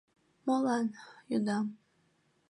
[0.45, 0.85] —Молан?—
[1.31, 1.65] йодам.